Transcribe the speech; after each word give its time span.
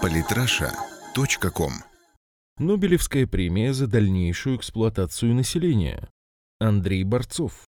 Политраша.ком 0.00 1.72
Нобелевская 2.58 3.26
премия 3.26 3.72
за 3.72 3.86
дальнейшую 3.86 4.56
эксплуатацию 4.56 5.34
населения. 5.34 6.08
Андрей 6.60 7.04
Борцов. 7.04 7.66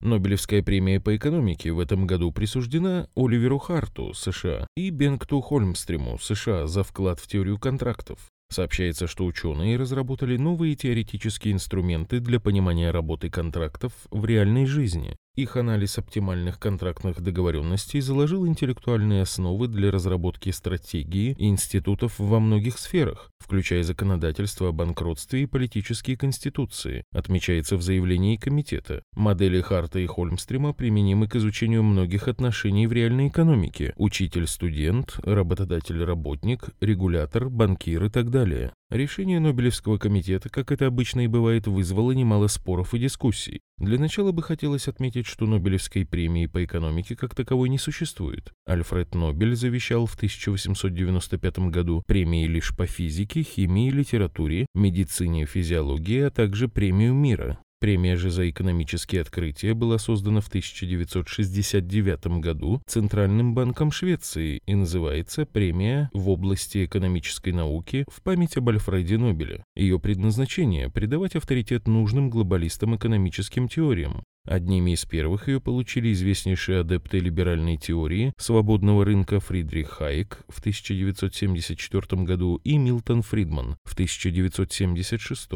Нобелевская 0.00 0.62
премия 0.62 1.00
по 1.00 1.16
экономике 1.16 1.72
в 1.72 1.80
этом 1.80 2.06
году 2.06 2.32
присуждена 2.32 3.08
Оливеру 3.16 3.58
Харту, 3.58 4.14
США, 4.14 4.66
и 4.76 4.90
Бенгту 4.90 5.40
Хольмстриму, 5.40 6.18
США, 6.18 6.66
за 6.66 6.84
вклад 6.84 7.18
в 7.18 7.26
теорию 7.26 7.58
контрактов. 7.58 8.30
Сообщается, 8.50 9.06
что 9.06 9.24
ученые 9.24 9.76
разработали 9.76 10.36
новые 10.36 10.74
теоретические 10.74 11.54
инструменты 11.54 12.20
для 12.20 12.40
понимания 12.40 12.90
работы 12.90 13.30
контрактов 13.30 13.92
в 14.10 14.24
реальной 14.24 14.66
жизни. 14.66 15.16
Их 15.36 15.56
анализ 15.56 15.96
оптимальных 15.96 16.58
контрактных 16.58 17.20
договоренностей 17.20 18.00
заложил 18.00 18.46
интеллектуальные 18.46 19.22
основы 19.22 19.68
для 19.68 19.90
разработки 19.90 20.50
стратегии 20.50 21.36
институтов 21.38 22.18
во 22.18 22.40
многих 22.40 22.78
сферах, 22.78 23.30
включая 23.38 23.82
законодательство 23.84 24.68
о 24.68 24.72
банкротстве 24.72 25.42
и 25.42 25.46
политические 25.46 26.16
конституции, 26.16 27.04
отмечается 27.12 27.76
в 27.76 27.82
заявлении 27.82 28.36
комитета. 28.36 29.02
Модели 29.14 29.60
Харта 29.60 30.00
и 30.00 30.06
Хольмстрима 30.06 30.72
применимы 30.72 31.28
к 31.28 31.36
изучению 31.36 31.84
многих 31.84 32.26
отношений 32.26 32.86
в 32.86 32.92
реальной 32.92 33.28
экономике– 33.28 33.92
учитель-студент, 33.96 35.16
работодатель-работник, 35.22 36.70
регулятор, 36.80 37.48
банкир 37.48 38.04
и 38.04 38.10
так 38.10 38.30
далее. 38.30 38.72
Решение 38.90 39.38
Нобелевского 39.38 39.98
комитета, 39.98 40.48
как 40.48 40.72
это 40.72 40.88
обычно 40.88 41.20
и 41.20 41.28
бывает, 41.28 41.68
вызвало 41.68 42.10
немало 42.10 42.48
споров 42.48 42.92
и 42.92 42.98
дискуссий. 42.98 43.60
Для 43.78 44.00
начала 44.00 44.32
бы 44.32 44.42
хотелось 44.42 44.88
отметить, 44.88 45.28
что 45.28 45.46
Нобелевской 45.46 46.04
премии 46.04 46.46
по 46.46 46.64
экономике 46.64 47.14
как 47.14 47.36
таковой 47.36 47.68
не 47.68 47.78
существует. 47.78 48.52
Альфред 48.66 49.14
Нобель 49.14 49.54
завещал 49.54 50.06
в 50.06 50.16
1895 50.16 51.70
году 51.70 52.02
премии 52.04 52.48
лишь 52.48 52.76
по 52.76 52.84
физике, 52.86 53.44
химии, 53.44 53.90
литературе, 53.90 54.66
медицине, 54.74 55.46
физиологии, 55.46 56.22
а 56.22 56.30
также 56.30 56.66
премию 56.66 57.14
мира. 57.14 57.60
Премия 57.80 58.16
же 58.16 58.30
за 58.30 58.50
экономические 58.50 59.22
открытия 59.22 59.72
была 59.72 59.96
создана 59.96 60.42
в 60.42 60.48
1969 60.48 62.26
году 62.40 62.82
Центральным 62.86 63.54
банком 63.54 63.90
Швеции 63.90 64.60
и 64.66 64.74
называется 64.74 65.46
«Премия 65.46 66.10
в 66.12 66.28
области 66.28 66.84
экономической 66.84 67.54
науки 67.54 68.04
в 68.12 68.22
память 68.22 68.58
об 68.58 68.68
Альфреде 68.68 69.16
Нобеле». 69.16 69.64
Ее 69.74 69.98
предназначение– 69.98 70.90
придавать 70.92 71.36
авторитет 71.36 71.88
нужным 71.88 72.28
глобалистам 72.28 72.96
экономическим 72.96 73.66
теориям, 73.66 74.24
Одними 74.46 74.92
из 74.92 75.04
первых 75.04 75.48
ее 75.48 75.60
получили 75.60 76.12
известнейшие 76.12 76.80
адепты 76.80 77.18
либеральной 77.18 77.76
теории 77.76 78.32
свободного 78.38 79.04
рынка 79.04 79.38
Фридрих 79.38 79.90
Хайек 79.90 80.44
в 80.48 80.60
1974 80.60 82.22
году 82.22 82.56
и 82.64 82.78
Милтон 82.78 83.22
Фридман 83.22 83.76
в 83.84 83.92
1976. 83.92 85.50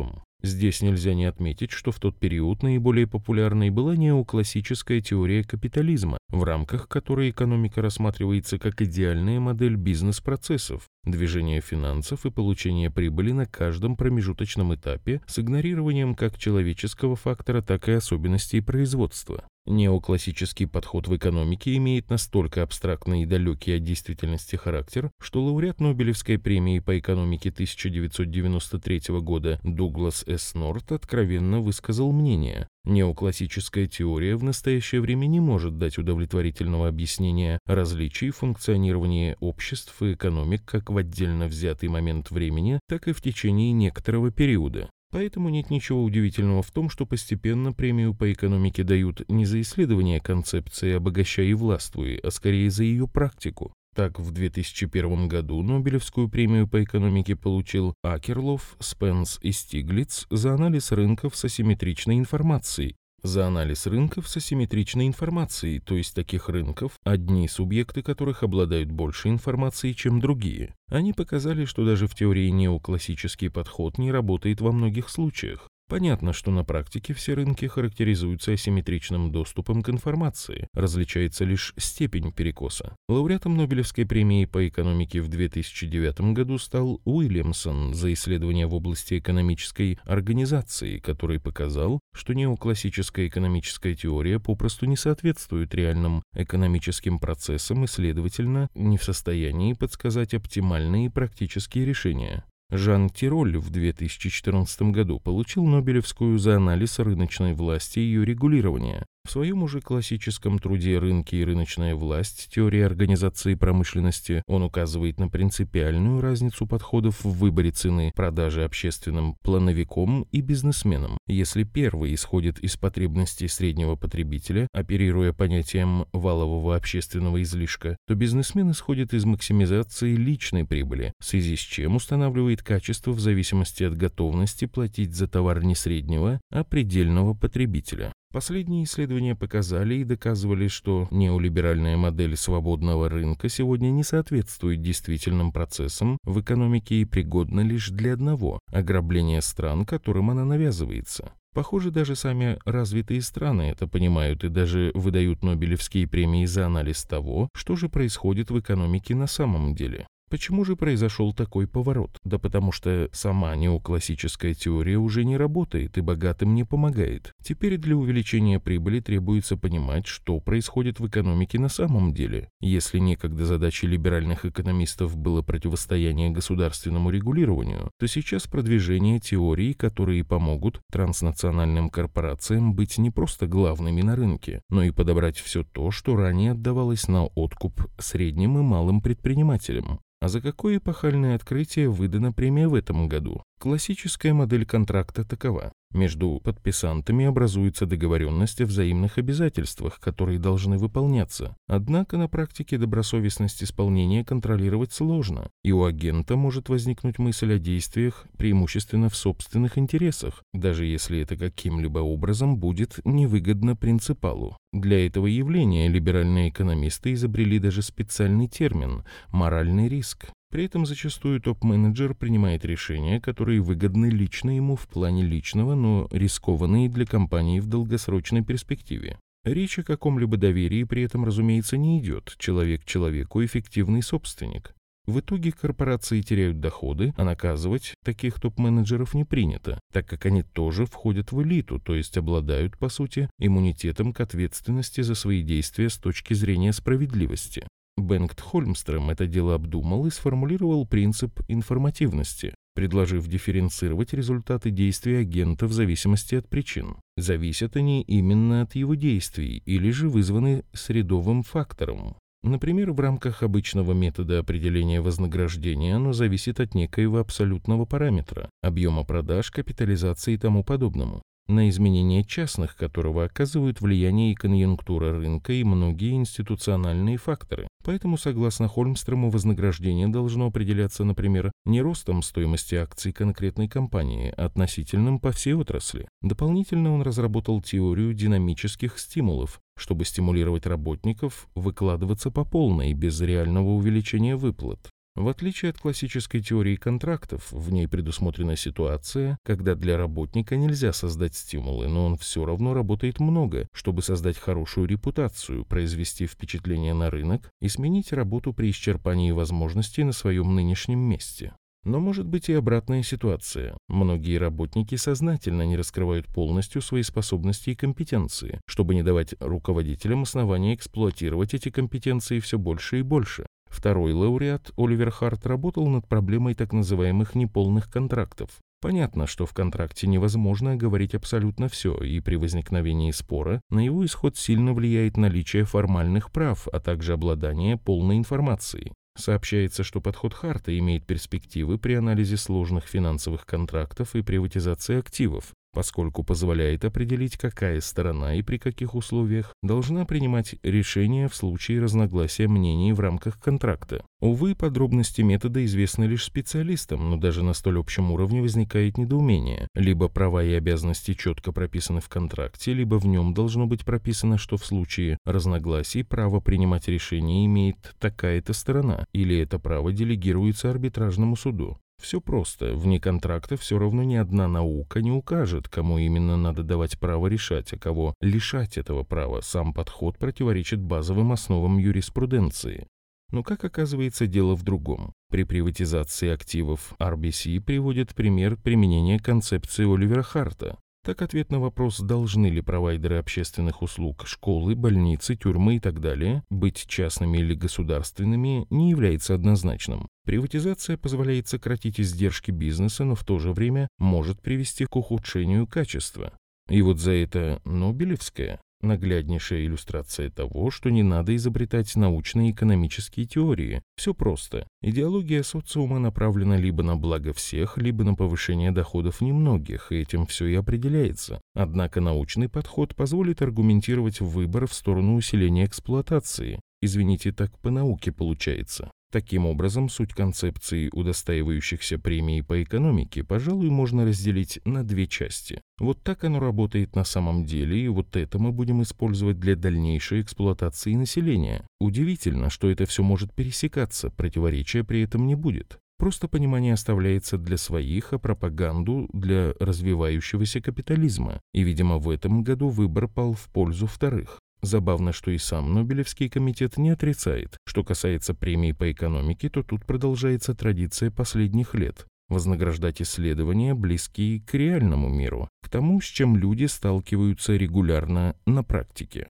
Здесь 0.45 0.83
нельзя 0.83 1.15
не 1.15 1.25
отметить, 1.25 1.71
что 1.71 1.91
в 1.91 1.99
тот 1.99 2.19
период 2.19 2.63
наиболее 2.63 3.07
популярной 3.07 3.71
была 3.71 3.97
неоклассическая 3.97 5.01
теория 5.01 5.43
капитализма, 5.43 6.19
в 6.29 6.45
рамках 6.45 6.87
которой 6.87 7.31
экономика 7.31 7.81
рассматривается 7.81 8.59
как 8.59 8.83
идеальная 8.83 9.41
модель 9.41 9.77
бизнес-процессов, 9.77 10.83
движение 11.05 11.63
финансов 11.63 12.27
и 12.27 12.31
получение 12.31 12.91
прибыли 12.91 13.33
на 13.33 13.47
каждом 13.47 13.97
промежуточном 13.97 14.75
этапе 14.75 15.23
с 15.27 15.39
игнорированием 15.39 16.15
как 16.15 16.37
человеческого 16.37 17.17
фактора, 17.17 17.63
так 17.63 17.89
и 17.89 17.93
особенностей 17.93 18.61
производства. 18.61 19.49
Неоклассический 19.67 20.67
подход 20.67 21.09
в 21.09 21.17
экономике 21.17 21.77
имеет 21.77 22.11
настолько 22.11 22.63
абстрактный 22.63 23.23
и 23.23 23.27
далекий 23.27 23.77
от 23.77 23.83
действительности 23.83 24.57
характер, 24.57 25.11
что 25.19 25.43
лауреат 25.43 25.81
Нобелевской 25.81 26.39
премии 26.39 26.81
по 26.81 26.99
экономике 26.99 27.49
1993 27.49 29.21
года 29.21 29.59
Дуглас 29.63 30.25
С. 30.27 30.55
Норт 30.55 30.93
откровенно 30.93 31.61
высказал 31.61 32.13
мнение, 32.13 32.69
Неоклассическая 32.85 33.87
теория 33.87 34.37
в 34.37 34.45
настоящее 34.45 35.01
время 35.01 35.25
не 35.25 35.41
может 35.41 35.79
дать 35.79 35.97
удовлетворительного 35.97 36.89
объяснения 36.89 37.59
различий 37.65 38.29
в 38.29 38.37
функционировании 38.37 39.37
обществ 39.41 40.03
и 40.03 40.13
экономик 40.13 40.63
как 40.67 40.91
в 40.91 40.97
отдельно 40.99 41.47
взятый 41.47 41.89
момент 41.89 42.31
времени, 42.31 42.81
так 42.87 43.09
и 43.09 43.15
в 43.15 43.23
течение 43.23 43.73
некоторого 43.73 44.31
периода. 44.31 44.91
Поэтому 45.15 45.49
нет 45.49 45.71
ничего 45.71 46.03
удивительного 46.03 46.61
в 46.61 46.73
том, 46.73 46.91
что 46.91 47.07
постепенно 47.07 47.73
премию 47.73 48.15
по 48.15 48.33
экономике 48.33 48.83
дают 48.83 49.23
не 49.29 49.45
за 49.45 49.61
исследование 49.61 50.19
концепции 50.19 50.95
«обогащай 50.95 51.47
и 51.47 51.55
властвуй», 51.55 52.17
а 52.17 52.33
скорее 52.33 52.69
за 52.69 52.83
ее 52.83 53.07
практику. 53.07 53.73
Так, 53.95 54.19
в 54.19 54.33
2001 54.33 55.29
году 55.29 55.63
Нобелевскую 55.63 56.29
премию 56.29 56.67
по 56.67 56.83
экономике 56.83 57.37
получил 57.37 57.95
Акерлов, 58.03 58.77
Спенс 58.81 59.39
и 59.41 59.53
Стиглиц 59.53 60.27
за 60.31 60.55
анализ 60.55 60.91
рынков 60.91 61.37
с 61.37 61.45
асимметричной 61.45 62.19
информацией, 62.19 62.97
за 63.25 63.47
анализ 63.47 63.87
рынков 63.87 64.29
с 64.29 64.37
асимметричной 64.37 65.09
информацией, 65.09 65.81
то 65.81 65.97
есть 65.97 66.15
таких 66.15 66.49
рынков, 66.49 66.93
одни 67.03 67.49
субъекты 67.49 68.03
которых 68.03 68.43
обладают 68.43 68.91
больше 68.93 69.31
информацией, 69.31 69.97
чем 69.97 70.21
другие. 70.21 70.75
Они 70.89 71.13
показали, 71.13 71.65
что 71.65 71.85
даже 71.85 72.07
в 72.07 72.15
теории 72.15 72.51
неоклассический 72.51 73.51
подход 73.51 73.99
не 73.99 74.13
работает 74.13 74.61
во 74.61 74.71
многих 74.71 75.09
случаях. 75.09 75.69
Понятно, 75.87 76.33
что 76.33 76.51
на 76.51 76.65
практике 76.65 77.13
все 77.13 77.35
рынки 77.35 77.67
характеризуются 77.67 78.53
асимметричным 78.53 79.31
доступом 79.31 79.83
к 79.83 79.91
информации, 79.91 80.69
различается 80.73 81.45
лишь 81.45 81.75
степень 81.77 82.33
перекоса. 82.33 82.97
Лауреатом 83.09 83.57
Нобелевской 83.57 84.07
премии 84.07 84.47
по 84.47 84.67
экономике 84.67 85.21
в 85.21 85.29
2009 85.29 86.33
году 86.33 86.57
стал 86.57 87.03
Уильямсон 87.05 87.93
за 87.93 88.13
исследования 88.15 88.67
в 88.67 88.75
области 88.75 89.19
экономической 89.19 89.99
организации, 90.05 90.99
который 90.99 91.39
показал, 91.39 92.01
что 92.15 92.33
неоклассическая 92.33 93.27
экономическая 93.27 93.95
теория 93.95 94.41
попросту 94.41 94.87
не 94.87 94.97
соответствует 94.97 95.75
реальным 95.75 96.23
экономическим 96.35 97.19
процессам 97.19 97.85
и, 97.85 97.89
следовательно, 97.89 98.69
не 98.75 98.97
в 98.97 99.05
состоянии 99.05 99.75
подсказать 99.75 100.33
оптимальные 100.33 101.11
практические 101.11 101.85
решения. 101.85 102.45
Жан 102.71 103.11
Тироль 103.11 103.59
в 103.59 103.71
2014 103.71 104.83
году 104.91 105.21
получил 105.21 105.65
Нобелевскую 105.65 106.39
за 106.39 106.57
анализ 106.57 106.99
рыночной 106.99 107.55
власти 107.55 107.99
и 107.99 108.03
ее 108.03 108.25
регулирования. 108.25 109.07
В 109.27 109.31
своем 109.31 109.63
уже 109.63 109.81
классическом 109.81 110.59
труде 110.59 110.99
«Рынки 110.99 111.35
и 111.37 111.45
рыночная 111.45 111.95
власть. 111.95 112.51
Теория 112.55 112.85
организации 112.85 113.55
промышленности» 113.55 114.43
он 114.47 114.63
указывает 114.63 115.19
на 115.19 115.29
принципиальную 115.29 116.21
разницу 116.21 116.67
подходов 116.67 117.25
в 117.25 117.39
выборе 117.39 117.71
цены 117.71 118.13
продажи 118.15 118.63
общественным 118.65 119.37
плановиком 119.43 120.27
и 120.31 120.43
бизнесменам. 120.43 121.17
Если 121.27 121.65
первый 121.65 122.15
исходит 122.15 122.59
из 122.59 122.77
потребностей 122.77 123.49
среднего 123.49 123.97
потребителя, 123.97 124.69
оперируя 124.73 125.33
понятием 125.33 126.05
валового 126.13 126.77
общественного 126.77 127.43
излишка, 127.43 127.97
то 128.07 128.15
бизнесмен 128.15 128.73
исходит 128.73 129.15
из 129.15 129.25
максимизации 129.25 130.15
личной 130.17 130.67
прибыли, 130.67 131.15
в 131.19 131.25
связи 131.25 131.57
с 131.57 131.61
чем 131.61 131.97
устанавливает 131.97 132.63
качество 132.63 133.13
в 133.13 133.21
зависимости 133.21 133.85
от 133.85 133.97
готовности 133.97 134.67
платить 134.67 135.15
за 135.15 135.29
товар 135.29 135.65
не 135.65 135.75
среднего, 135.75 136.41
а 136.51 136.63
предельного 136.63 137.33
потребителя. 137.33 138.13
Последние 138.35 138.83
исследования 138.83 139.37
показали 139.37 139.95
и 139.95 140.05
доказывали, 140.05 140.67
что 140.67 141.07
неолиберальная 141.13 141.97
модель 141.97 142.37
свободного 142.37 143.09
рынка 143.09 143.49
сегодня 143.49 143.91
не 143.91 144.03
соответствует 144.03 144.83
действительным 144.83 145.53
процессам 145.53 146.19
в 146.25 146.41
экономике 146.41 146.97
и 146.97 147.05
пригодна 147.05 147.61
лишь 147.61 147.91
для 147.91 148.15
одного– 148.15 148.59
ограбления 148.73 149.41
стран, 149.41 149.85
которым 149.85 150.31
она 150.31 150.45
навязывается. 150.45 151.31
Похоже, 151.53 151.93
даже 151.93 152.17
сами 152.17 152.59
развитые 152.65 153.23
страны 153.23 153.71
это 153.71 153.87
понимают 153.87 154.43
и 154.43 154.49
даже 154.49 154.91
выдают 154.95 155.45
Нобелевские 155.45 156.09
премии 156.09 156.45
за 156.45 156.67
анализ 156.67 157.05
того, 157.05 157.49
что 157.55 157.77
же 157.77 157.89
происходит 157.89 158.51
в 158.51 158.59
экономике 158.59 159.15
на 159.15 159.29
самом 159.29 159.77
деле. 159.77 160.09
Почему 160.31 160.65
же 160.65 160.75
произошел 160.75 161.33
такой 161.33 161.69
поворот? 161.69 162.19
Да 162.25 162.39
потому 162.39 162.73
что 162.73 163.09
сама 163.13 163.55
неоклассическая 163.57 164.55
теория 164.55 164.97
уже 164.97 165.25
не 165.25 165.37
работает 165.37 165.97
и 165.99 166.01
богатым 166.01 166.55
не 166.55 166.65
помогает. 166.65 167.33
Теперь 167.43 167.77
для 167.77 167.97
увеличения 167.97 168.59
прибыли 168.59 169.01
требуется 169.01 169.57
понимать, 169.57 170.07
что 170.07 170.41
происходит 170.41 170.99
в 170.99 171.07
экономике 171.07 171.59
на 171.59 171.69
самом 171.69 172.13
деле. 172.13 172.49
Если 172.61 172.99
некогда 172.99 173.45
задачей 173.45 173.87
либеральных 173.87 174.45
экономистов 174.45 175.17
было 175.17 175.43
противостояние 175.43 176.31
государственному 176.31 177.11
регулированию, 177.11 177.91
то 177.99 178.09
сейчас 178.09 178.47
продвижение 178.47 179.21
теорий, 179.21 179.75
которые 179.75 180.25
помогут 180.25 180.81
транснациональным 180.91 181.91
корпорациям 181.91 182.75
быть 182.75 182.99
не 182.99 183.11
просто 183.11 183.47
главными 183.47 184.03
на 184.03 184.17
рынке, 184.17 184.63
но 184.71 184.83
и 184.83 184.91
подобрать 184.91 185.39
все 185.39 185.65
то, 185.65 185.91
что 185.91 186.17
ранее 186.17 186.53
отдавалось 186.53 187.09
на 187.09 187.27
откуп 187.27 187.87
средним 187.99 188.59
и 188.59 188.63
малым 188.63 189.01
предпринимателям. 189.01 190.01
А 190.25 190.29
за 190.29 190.41
какое 190.41 190.79
эпохальное 190.79 191.37
открытие 191.37 191.91
выдана 191.91 192.33
премия 192.33 192.67
в 192.67 192.73
этом 192.73 193.09
году? 193.09 193.43
Классическая 193.65 194.35
модель 194.35 194.67
контракта 194.67 195.25
такова. 195.25 195.73
Между 195.95 196.39
подписантами 196.45 197.25
образуется 197.25 197.87
договоренность 197.87 198.61
о 198.61 198.67
взаимных 198.67 199.17
обязательствах, 199.17 200.01
которые 200.01 200.39
должны 200.39 200.77
выполняться. 200.77 201.57
Однако 201.67 202.19
на 202.19 202.29
практике 202.29 202.77
добросовестность 202.77 203.63
исполнения 203.63 204.23
контролировать 204.23 204.93
сложно, 204.93 205.49
и 205.63 205.73
у 205.73 205.85
агента 205.85 206.37
может 206.37 206.69
возникнуть 206.69 207.19
мысль 207.19 207.55
о 207.55 207.59
действиях 207.59 208.27
преимущественно 208.37 209.09
в 209.09 209.17
собственных 209.17 209.79
интересах, 209.79 210.43
даже 210.53 210.85
если 210.85 211.21
это 211.21 211.39
каким-либо 211.39 212.01
образом 212.01 212.59
будет 212.59 213.01
невыгодно 213.07 213.77
принципалу. 213.77 214.59
Для 214.75 215.07
этого 215.07 215.27
явления 215.27 215.89
либеральные 215.89 216.51
экономисты 216.51 217.15
изобрели 217.15 217.59
даже 217.59 217.81
специальный 217.81 218.47
термин– 218.49 219.05
моральный 219.31 219.89
риск. 219.89 220.27
При 220.55 220.67
этом 220.67 220.87
зачастую 220.87 221.41
топ-менеджер 221.41 222.15
принимает 222.15 222.65
решения, 222.65 223.21
которые 223.21 223.61
выгодны 223.61 224.07
лично 224.07 224.55
ему 224.55 224.77
в 224.77 224.87
плане 224.87 225.25
личного, 225.25 225.75
но 225.75 226.07
рискованные 226.13 226.89
для 226.89 227.07
компании 227.07 227.59
в 227.59 227.67
долгосрочной 227.67 228.45
перспективе. 228.45 229.19
Речь 229.43 229.81
о 229.81 229.83
каком-либо 229.83 230.37
доверии 230.37 230.85
при 230.85 231.03
этом, 231.03 231.25
разумеется, 231.25 231.77
не 231.77 231.99
идет. 231.99 232.37
Человек 232.39 232.85
человеку 232.85 233.45
эффективный 233.45 234.01
собственник. 234.01 234.77
В 235.07 235.19
итоге 235.19 235.51
корпорации 235.51 236.21
теряют 236.21 236.61
доходы, 236.61 237.13
а 237.17 237.25
наказывать 237.25 237.95
таких 238.05 238.41
топ-менеджеров 238.41 239.13
не 239.15 239.25
принято, 239.25 239.81
так 239.93 240.07
как 240.07 240.25
они 240.25 240.45
тоже 240.45 240.87
входят 240.87 241.33
в 241.33 241.43
элиту, 241.43 241.81
то 241.81 241.97
есть 241.97 242.17
обладают, 242.17 242.79
по 242.79 242.89
сути, 242.89 243.29
иммунитетом 243.41 244.13
к 244.13 244.21
ответственности 244.21 245.01
за 245.01 245.17
свои 245.17 245.43
действия 245.43 245.91
с 245.91 245.99
точки 245.99 246.33
зрения 246.33 246.73
справедливости. 246.73 247.67
Бенгт 247.97 248.41
Хольмстрöm 248.41 249.11
это 249.11 249.27
дело 249.27 249.55
обдумал 249.55 250.07
и 250.07 250.11
сформулировал 250.11 250.87
принцип 250.87 251.41
информативности, 251.49 252.55
предложив 252.75 253.27
дифференцировать 253.27 254.13
результаты 254.13 254.71
действий 254.71 255.17
агента 255.17 255.67
в 255.67 255.73
зависимости 255.73 256.35
от 256.35 256.49
причин. 256.49 256.97
Зависят 257.17 257.77
они 257.77 258.03
именно 258.03 258.63
от 258.63 258.75
его 258.75 258.95
действий 258.95 259.63
или 259.65 259.91
же 259.91 260.09
вызваны 260.09 260.65
средовым 260.73 261.43
фактором. 261.43 262.17
Например, 262.43 262.93
в 262.93 263.01
рамках 263.01 263.43
обычного 263.43 263.93
метода 263.93 264.39
определения 264.39 265.01
вознаграждения 265.01 265.97
оно 265.97 266.13
зависит 266.13 266.61
от 266.61 266.75
некоего 266.75 267.19
абсолютного 267.19 267.87
параметра, 267.87 268.51
объема 268.61 269.05
продаж, 269.05 269.51
капитализации 269.51 270.35
и 270.35 270.39
тому 270.39 270.63
подобному 270.63 271.23
на 271.47 271.69
изменение 271.69 272.25
частных, 272.25 272.77
которого 272.77 273.25
оказывают 273.25 273.81
влияние 273.81 274.33
и 274.33 274.35
конъюнктура 274.35 275.13
рынка, 275.13 275.53
и 275.53 275.65
многие 275.65 276.13
институциональные 276.13 277.17
факторы. 277.17 277.69
Поэтому, 277.85 278.17
согласно 278.17 278.67
Хольмстрому, 278.67 279.31
вознаграждение 279.31 280.09
должно 280.09 280.47
определяться, 280.47 281.05
например, 281.05 281.53
не 281.67 281.83
ростом 281.83 282.23
стоимости 282.23 282.75
акций 282.77 283.13
конкретной 283.13 283.69
компании, 283.69 284.33
а 284.37 284.47
относительным 284.47 285.21
по 285.21 285.33
всей 285.33 285.55
отрасли. 285.55 286.09
Дополнительно 286.23 286.95
он 286.95 287.03
разработал 287.03 287.61
теорию 287.61 288.15
динамических 288.15 288.99
стимулов, 288.99 289.61
чтобы 289.77 290.05
стимулировать 290.05 290.67
работников 290.67 291.49
выкладываться 291.55 292.31
по 292.31 292.45
полной, 292.45 292.95
без 292.95 293.21
реального 293.21 293.71
увеличения 293.71 294.37
выплат. 294.37 294.94
В 295.17 295.29
отличие 295.29 295.71
от 295.71 295.79
классической 295.79 296.41
теории 296.41 296.75
контрактов, 296.75 297.47
в 297.53 297.71
ней 297.71 297.87
предусмотрена 297.87 298.57
ситуация, 298.57 299.39
когда 299.45 299.77
для 299.77 299.97
работника 299.97 300.57
нельзя 300.57 300.93
создать 300.93 301.37
стимулы, 301.37 301.87
но 301.87 302.07
он 302.07 302.17
все 302.17 302.45
равно 302.45 302.75
работает 302.75 303.21
много, 303.21 303.69
чтобы 303.73 304.03
создать 304.03 304.37
хорошую 304.37 304.89
репутацию, 304.89 305.65
произвести 305.67 306.27
впечатление 306.27 306.95
на 306.95 307.11
рынок 307.11 307.53
и 307.61 307.69
сменить 307.69 308.13
работу 308.13 308.53
при 308.53 308.71
исчерпании 308.71 309.31
возможностей 309.31 310.03
на 310.03 310.13
своем 310.13 310.53
нынешнем 310.57 310.99
месте. 310.99 311.55
Но 311.85 312.01
может 312.01 312.27
быть 312.27 312.49
и 312.49 312.55
обратная 312.55 313.05
ситуация. 313.05 313.77
Многие 313.89 314.39
работники 314.39 314.97
сознательно 314.97 315.63
не 315.63 315.77
раскрывают 315.77 316.27
полностью 316.27 316.83
свои 316.83 317.03
способности 317.03 317.71
и 317.71 317.75
компетенции, 317.77 318.59
чтобы 318.67 318.95
не 318.95 319.05
давать 319.05 319.35
руководителям 319.39 320.23
основания 320.23 320.75
эксплуатировать 320.75 321.55
эти 321.55 321.71
компетенции 321.71 322.41
все 322.41 322.59
больше 322.59 322.99
и 322.99 323.03
больше. 323.03 323.47
Второй 323.75 324.13
лауреат, 324.13 324.71
Оливер 324.77 325.11
Харт, 325.11 325.47
работал 325.47 325.89
над 325.89 326.07
проблемой 326.07 326.55
так 326.55 326.73
называемых 326.73 327.35
неполных 327.35 327.91
контрактов. 327.91 328.51
Понятно, 328.81 329.27
что 329.27 329.47
в 329.47 329.53
контракте 329.53 330.07
невозможно 330.07 330.77
говорить 330.77 331.15
абсолютно 331.15 331.69
все, 331.69 331.97
и 331.97 332.21
при 332.21 332.37
возникновении 332.37 333.11
спора 333.11 333.61
на 333.71 333.85
его 333.85 334.05
исход 334.07 334.37
сильно 334.37 334.75
влияет 334.75 335.17
наличие 335.17 335.65
формальных 335.65 336.31
прав, 336.31 336.69
а 336.73 336.79
также 336.79 337.15
обладание 337.15 337.77
полной 337.77 338.17
информацией. 338.17 338.93
Сообщается, 339.19 339.83
что 339.83 340.01
подход 340.01 340.35
Харта 340.35 340.79
имеет 340.79 341.05
перспективы 341.05 341.77
при 341.77 341.95
анализе 341.95 342.37
сложных 342.37 342.85
финансовых 342.85 343.45
контрактов 343.45 344.15
и 344.15 344.23
приватизации 344.23 344.99
активов, 344.99 345.53
поскольку 345.75 346.23
позволяет 346.23 346.85
определить, 346.85 347.37
какая 347.37 347.81
сторона 347.81 348.35
и 348.35 348.43
при 348.43 348.59
каких 348.59 348.95
условиях 348.95 349.53
должна 349.63 350.05
принимать 350.05 350.55
решения 350.63 351.29
в 351.29 351.35
случае 351.35 351.83
разногласия 351.83 352.49
мнений 352.49 352.93
в 352.93 353.01
рамках 353.01 353.39
контракта. 353.41 354.05
Увы, 354.21 354.55
подробности 354.55 355.21
метода 355.21 355.63
известны 355.65 356.05
лишь 356.05 356.25
специалистам, 356.25 357.11
но 357.11 357.17
даже 357.17 357.43
на 357.43 357.53
столь 357.53 357.81
общем 357.81 358.11
уровне 358.13 358.41
возникает 358.41 358.97
недоумение. 358.97 359.69
Либо 359.75 360.09
права 360.09 360.43
и 360.43 360.53
обязанности 360.55 361.13
четко 361.13 361.53
прописаны 361.53 362.01
в 362.01 362.09
контракте, 362.09 362.73
либо 362.73 362.95
в 362.95 363.07
нем 363.07 363.35
должно 363.35 363.67
быть 363.67 363.85
прописано, 363.85 364.39
что 364.39 364.57
в 364.57 364.65
случае 364.65 365.19
разногласий 365.27 366.05
право 366.05 366.41
принимать 366.41 366.89
решения 366.89 367.45
имеет 367.45 367.95
такая-то 367.99 368.53
сторона, 368.53 369.05
или 369.13 369.37
это 369.39 369.59
право 369.59 369.93
делегируется 369.93 370.71
арбитражному 370.71 371.37
суду. 371.37 371.79
Все 372.05 372.21
просто. 372.21 372.75
Вне 372.75 373.01
контракта 373.01 373.57
все 373.57 373.79
равно 373.79 374.03
ни 374.03 374.17
одна 374.17 374.47
наука 374.47 375.01
не 375.01 375.11
укажет, 375.11 375.71
кому 375.71 375.97
именно 375.97 376.37
надо 376.37 376.63
давать 376.63 376.99
право 376.99 377.29
решать, 377.29 377.73
а 377.73 377.79
кого 377.79 378.13
лишать 378.21 378.77
этого 378.77 379.05
права. 379.05 379.41
Сам 379.41 379.73
подход 379.73 380.19
противоречит 380.19 380.83
базовым 380.83 381.33
основам 381.33 381.79
юриспруденции. 381.79 382.87
Но, 383.33 383.43
как 383.43 383.65
оказывается, 383.65 384.27
дело 384.27 384.55
в 384.55 384.65
другом. 384.65 385.15
При 385.31 385.45
приватизации 385.45 386.29
активов 386.29 386.93
RBC 387.01 387.63
приводит 387.63 388.15
пример 388.15 388.59
применения 388.59 389.19
концепции 389.19 389.91
Оливера 389.91 390.23
Харта. 390.23 390.77
Так 391.05 391.21
ответ 391.21 391.51
на 391.51 391.61
вопрос, 391.61 392.01
должны 392.01 392.47
ли 392.47 392.63
провайдеры 392.63 393.19
общественных 393.19 393.83
услуг, 393.83 394.27
школы, 394.27 394.75
больницы, 394.75 395.37
тюрьмы 395.37 395.77
и 395.77 395.79
так 395.79 396.01
далее 396.01 396.43
быть 396.49 396.87
частными 396.87 397.39
или 397.39 397.53
государственными, 397.55 398.67
не 398.71 398.89
является 398.89 399.35
однозначным. 399.35 400.09
Приватизация 400.25 400.97
позволяет 400.97 401.47
сократить 401.47 402.01
издержки 402.01 402.51
бизнеса, 402.51 403.05
но 403.05 403.17
в 403.17 403.25
то 403.25 403.39
же 403.39 403.53
время 403.53 403.89
может 403.99 404.41
привести 404.41 404.87
к 404.87 404.97
ухудшению 404.97 405.67
качества. 405.67 406.33
И 406.71 406.81
вот 406.81 406.99
за 406.99 407.13
это 407.13 407.61
Нобелевская 407.67 408.59
Нагляднейшая 408.85 409.65
иллюстрация 409.65 410.29
того, 410.29 410.71
что 410.71 410.91
не 410.91 411.03
надо 411.03 411.35
изобретать 411.35 411.97
научные 411.97 412.51
экономические 412.51 413.25
теории. 413.25 413.81
Все 413.97 414.13
просто. 414.13 414.69
Идеология 414.83 415.43
социума 415.43 415.99
направлена 415.99 416.59
либо 416.59 416.83
на 416.83 416.95
благо 416.95 417.33
всех, 417.33 417.79
либо 417.79 418.05
на 418.05 418.15
повышение 418.15 418.73
доходов 418.73 419.23
немногих, 419.23 419.91
и 419.91 419.97
этим 419.97 420.27
все 420.27 420.49
и 420.49 420.55
определяется. 420.55 421.41
Однако 421.55 422.03
научный 422.03 422.51
подход 422.51 422.95
позволит 422.95 423.41
аргументировать 423.41 424.21
выбор 424.21 424.67
в 424.67 424.75
сторону 424.75 425.17
усиления 425.17 425.65
эксплуатации. 425.65 426.61
Извините, 426.83 427.33
так 427.33 427.59
по 427.61 427.71
науке 427.71 428.13
получается. 428.13 428.91
Таким 429.15 429.47
образом, 429.47 429.89
суть 429.91 430.13
концепции 430.13 430.91
удостаивающихся 430.93 432.01
премий 432.01 432.43
по 432.43 432.61
экономике, 432.61 433.23
пожалуй, 433.23 433.71
можно 433.71 434.05
разделить 434.05 434.59
на 434.65 434.83
две 434.83 435.07
части. 435.07 435.63
Вот 435.79 436.03
так 436.03 436.25
оно 436.25 436.41
работает 436.41 436.97
на 436.97 437.05
самом 437.05 437.45
деле, 437.45 437.79
и 437.79 437.87
вот 437.87 438.17
это 438.17 438.41
мы 438.41 438.51
будем 438.51 438.83
использовать 438.83 439.39
для 439.39 439.55
дальнейшей 439.55 440.21
эксплуатации 440.21 440.95
населения. 440.95 441.65
Удивительно, 441.79 442.51
что 442.51 442.69
это 442.69 442.87
все 442.87 443.05
может 443.05 443.33
пересекаться, 443.33 444.11
противоречия 444.11 444.83
при 444.83 445.03
этом 445.03 445.29
не 445.29 445.37
будет. 445.37 445.79
Просто 445.97 446.27
понимание 446.27 446.75
оставляется 446.75 447.39
для 447.39 447.57
своих, 447.57 448.13
а 448.13 448.19
пропаганду 448.19 449.09
для 449.13 449.55
развивающегося 449.61 450.61
капитализма. 450.61 451.41
И, 451.53 451.63
видимо, 451.63 451.99
в 451.99 452.11
этом 452.11 452.43
году 452.43 452.69
выбор 452.69 453.07
пал 453.07 453.35
в 453.35 453.49
пользу 453.53 453.87
вторых. 453.87 454.41
Забавно, 454.65 455.13
что 455.13 455.31
и 455.31 455.37
сам 455.37 455.75
Нобелевский 455.75 456.31
комитет 456.31 456.79
не 456.79 456.91
отрицает. 456.91 457.59
Что 457.67 457.85
касается 457.85 458.33
премий 458.33 458.73
по 458.73 458.91
экономике, 458.91 459.51
то 459.51 459.63
тут 459.63 459.85
продолжается 459.85 460.55
традиция 460.55 461.11
последних 461.11 461.75
лет 461.75 462.07
вознаграждать 462.31 463.03
исследования, 463.03 463.75
близкие 463.75 464.41
к 464.41 464.55
реальному 464.55 465.11
миру, 465.11 465.51
к 465.63 465.69
тому, 465.69 466.01
с 466.01 466.07
чем 466.07 466.37
люди 466.37 466.65
сталкиваются 466.65 467.55
регулярно 467.55 468.35
на 468.47 468.65
практике. 468.65 469.29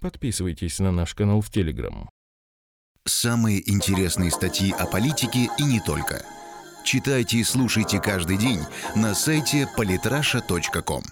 Подписывайтесь 0.00 0.80
на 0.80 0.90
наш 0.90 1.14
канал 1.14 1.40
в 1.40 1.50
Телеграм. 1.50 2.10
Самые 3.04 3.68
интересные 3.70 4.32
статьи 4.32 4.72
о 4.72 4.86
политике 4.86 5.48
и 5.58 5.62
не 5.62 5.80
только. 5.80 6.22
Читайте 6.84 7.38
и 7.38 7.44
слушайте 7.44 8.00
каждый 8.00 8.36
день 8.36 8.60
на 8.96 9.14
сайте 9.14 9.68
polytrasha.com. 9.76 11.02